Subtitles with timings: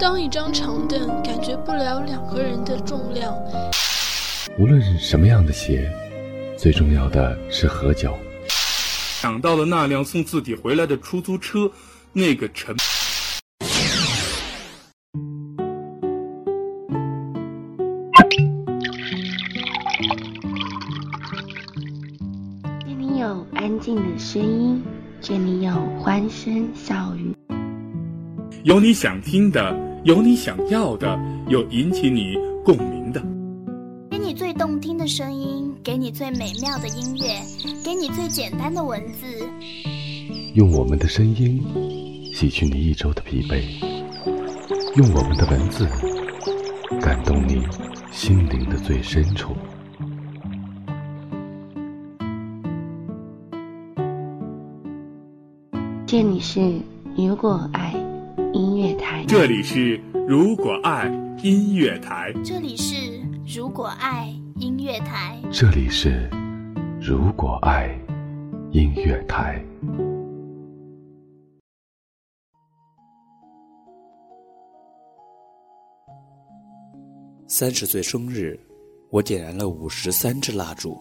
[0.00, 3.34] 当一张长凳感觉不了两个人的重量。
[4.56, 5.90] 无论是什么样的鞋，
[6.56, 8.16] 最重要的是合脚。
[8.48, 11.68] 想到了那辆送自己回来的出租车，
[12.12, 12.76] 那个沉。
[22.86, 24.80] 这里有安静的声音，
[25.20, 27.34] 这里有欢声笑语，
[28.62, 33.20] 有你想听的，有你想要的，有引起你共鸣的。
[34.08, 37.40] 给你最动听的声音，给你最美妙的音乐，
[37.84, 39.26] 给你最简单的文字。
[40.54, 41.60] 用我们的声音
[42.32, 43.60] 洗去你一周的疲惫，
[44.96, 45.86] 用我们的文字
[47.00, 47.66] 感动你
[48.12, 49.52] 心灵的最深处。
[56.06, 56.80] 这里是
[57.16, 57.92] 如果爱
[58.58, 61.06] 音乐台，这里是如果爱
[61.44, 66.28] 音乐台，这里是如果爱音乐台，这里是
[67.00, 67.96] 如果爱
[68.72, 69.64] 音乐台。
[77.46, 78.58] 三十岁生日，
[79.10, 80.98] 我点燃了五十三支蜡烛。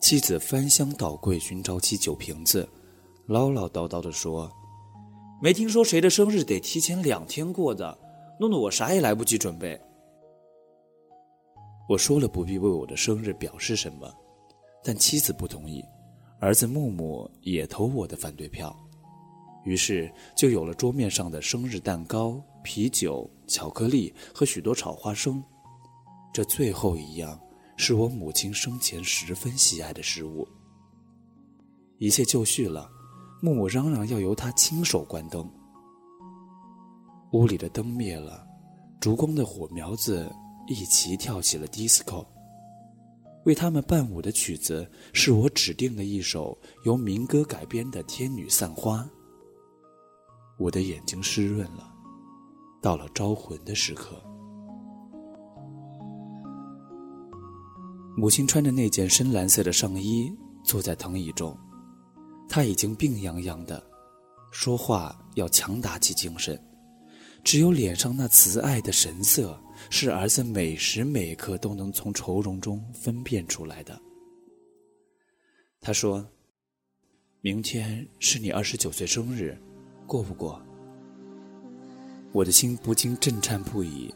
[0.00, 2.68] 妻子翻箱倒柜寻找起酒瓶子，
[3.26, 4.48] 唠唠叨叨地说
[5.40, 7.98] ：“没听说谁的生日得提前两天过的，
[8.40, 9.78] 弄得我啥也来不及准备。”
[11.88, 14.12] 我说了不必为我的生日表示什么，
[14.82, 15.84] 但妻子不同意，
[16.40, 18.74] 儿子木木也投我的反对票，
[19.64, 23.30] 于是就有了桌面上的生日蛋糕、啤酒。
[23.48, 25.40] 巧克力和许多炒花生，
[26.34, 27.40] 这最后一样
[27.76, 30.44] 是我母亲生前十分喜爱的食物。
[31.98, 32.90] 一切就绪了，
[33.40, 35.48] 木木嚷嚷要由他亲手关灯。
[37.32, 38.46] 屋里的灯灭了，
[39.00, 40.30] 烛光的火苗子
[40.66, 42.26] 一齐跳起了迪斯科。
[43.44, 49.02] 为他们伴舞的曲子是我指定的一首由民歌改编的《天女散花》。
[50.58, 51.92] 我的眼睛湿润了。
[52.82, 54.22] 到了招魂的时刻，
[58.16, 60.32] 母亲穿着那件深蓝色的上衣
[60.62, 61.58] 坐在藤椅中，
[62.48, 63.82] 他已经病怏怏的，
[64.50, 66.60] 说话要强打起精神，
[67.44, 74.00] 只有脸上那慈爱的神色，是儿子每时每刻都能从愁容中分辨出来的。
[75.80, 76.26] 他说
[77.42, 79.56] ：“明天是你二十九岁生日，
[80.06, 80.60] 过不过？”
[82.32, 84.12] 我的心不禁震颤不已。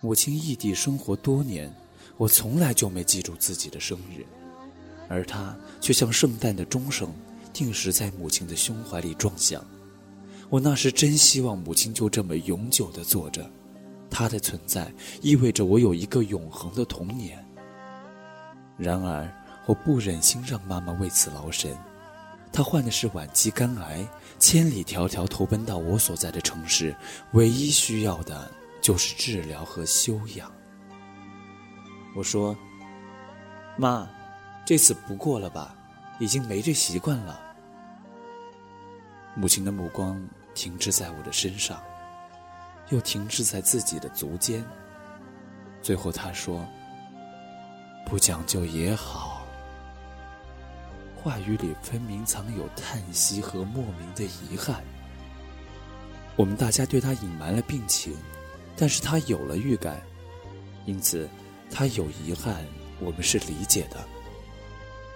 [0.00, 1.72] 母亲异地生活多年，
[2.16, 4.26] 我从来就没记住自己的生日，
[5.08, 7.12] 而她却像圣诞的钟声，
[7.52, 9.64] 定时在母亲的胸怀里撞响。
[10.50, 13.48] 我那时真希望母亲就这么永久的坐着，
[14.10, 17.44] 她的存在意味着我有一个永恒的童年。
[18.76, 19.32] 然而，
[19.66, 21.76] 我不忍心让妈妈为此劳神。
[22.52, 24.06] 她患的是晚期肝癌。
[24.40, 26.94] 千里迢迢投奔到我所在的城市，
[27.32, 28.50] 唯一需要的
[28.82, 30.52] 就是治疗和休养。
[32.16, 32.54] 我说
[33.78, 34.10] ：“妈，
[34.64, 35.76] 这次不过了吧？
[36.18, 37.40] 已经没这习惯了。”
[39.36, 41.82] 母亲的目光停滞在我的身上，
[42.90, 44.64] 又停滞在自己的足尖。
[45.82, 46.64] 最后她说
[48.06, 49.44] ：“不讲究也好。”
[51.16, 54.84] 话语里分明藏有叹息和莫名的遗憾。
[56.36, 58.16] 我们大家对他隐瞒了病情，
[58.76, 60.02] 但是他有了预感，
[60.84, 61.28] 因此
[61.70, 62.64] 他有遗憾，
[63.00, 63.96] 我们是理解的。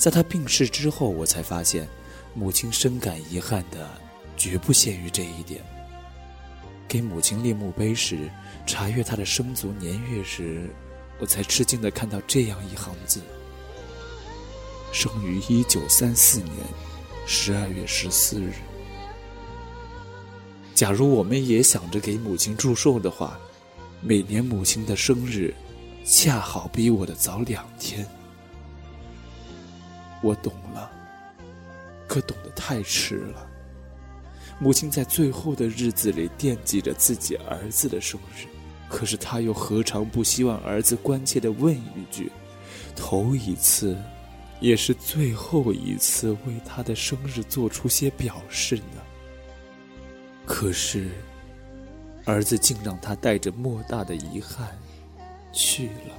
[0.00, 1.86] 在他病逝之后，我才发现，
[2.32, 3.86] 母亲深感遗憾的
[4.34, 5.62] 绝不限于这一点。
[6.88, 8.30] 给母亲立墓碑时，
[8.66, 10.70] 查阅她的生卒年月时，
[11.18, 13.20] 我才吃惊的看到这样一行字。
[14.90, 16.56] 生于一九三四年
[17.26, 18.54] 十二月十四日。
[20.74, 23.38] 假如我们也想着给母亲祝寿的话，
[24.00, 25.54] 每年母亲的生日
[26.06, 28.08] 恰好比我的早两天。
[30.22, 30.90] 我懂了，
[32.06, 33.46] 可懂得太迟了。
[34.58, 38.46] 母亲在最后的日子里惦记着自己儿子的生日，
[38.88, 42.30] 可是她又何尝不希望儿子关切的问一句
[42.94, 43.96] ：“头一次。”
[44.60, 49.00] 也是最后一次为他的生日做出些表示呢。
[50.44, 51.08] 可是，
[52.26, 54.76] 儿子竟让他带着莫大的遗憾
[55.50, 56.14] 去了。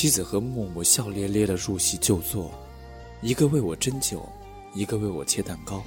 [0.00, 2.50] 妻子和木木笑咧咧的入席就坐，
[3.20, 4.26] 一个为我斟酒，
[4.72, 5.82] 一个为我切蛋糕。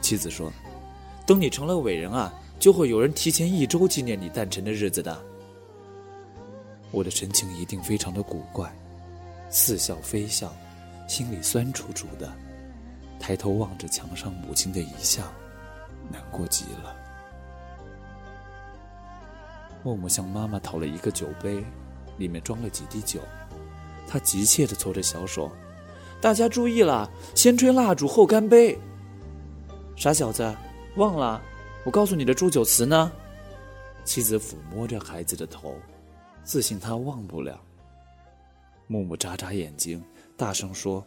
[0.00, 0.50] 妻子说
[1.26, 5.22] ：“等你成了伟人啊，就会有人提前一周纪念你诞辰的日子的。”
[6.90, 8.74] 我的神情一定非常的古怪，
[9.50, 10.50] 似笑非笑，
[11.06, 12.32] 心里酸楚楚的，
[13.20, 15.30] 抬头望着墙上母亲的遗像，
[16.10, 16.96] 难过极了。
[19.82, 21.62] 默默向妈妈讨了一个酒杯，
[22.18, 23.20] 里面装了几滴酒，
[24.06, 25.50] 他急切的搓着小手
[26.20, 28.78] ：“大家注意了，先吹蜡烛后干杯。”
[29.96, 30.54] 傻小子，
[30.96, 31.42] 忘了？
[31.84, 33.12] 我告诉你的祝酒词呢？
[34.04, 35.74] 妻子抚摸着孩子的头。
[36.44, 37.60] 自信他忘不了。
[38.86, 40.00] 木木眨眨眼睛，
[40.36, 41.04] 大声说：“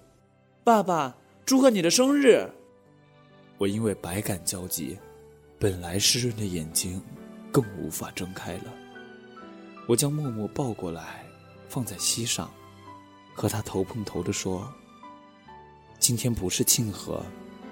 [0.65, 1.15] 爸爸，
[1.45, 2.45] 祝贺你的生日！”
[3.57, 4.97] 我因为百感交集，
[5.57, 7.01] 本来湿润的眼睛
[7.53, 8.73] 更无法睁开了。
[9.89, 11.25] 我将默默抱过来，
[11.68, 12.47] 放在膝上，
[13.33, 14.71] 和他头碰头的说
[15.97, 17.25] ：“今天不是庆贺，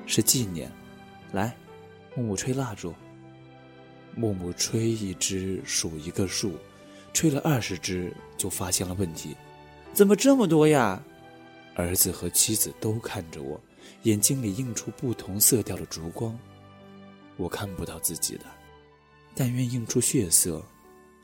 [0.07, 0.71] 是纪念。
[1.31, 1.55] 来，
[2.15, 2.91] 默默吹蜡烛。”
[4.17, 6.57] 默默吹一支，数一个数。
[7.13, 9.37] 吹了二十支，就发现了问题，
[9.93, 10.99] 怎么这么多呀？
[11.75, 13.61] 儿子和妻子都看着我，
[14.03, 16.35] 眼睛里映出不同色调的烛光，
[17.35, 18.45] 我看不到自己的，
[19.35, 20.63] 但愿映出血色，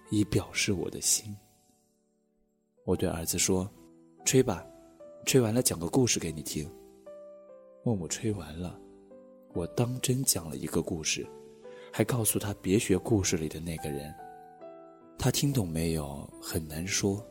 [0.10, 1.36] 以表示我的心。
[2.86, 3.70] 我对儿子说
[4.26, 4.66] ：“吹吧，
[5.26, 6.70] 吹完了讲个故事给你听。”
[7.84, 8.80] 默默吹完了，
[9.54, 11.28] 我当真讲了一个故事，
[11.92, 14.14] 还告诉他别学故事里的那个人。
[15.18, 16.30] 他听懂没有？
[16.42, 17.26] 很难说。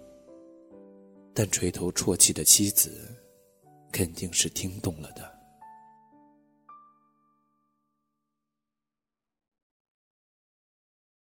[1.34, 3.14] 但垂头啜泣的妻子，
[3.90, 5.41] 肯定是听懂了的。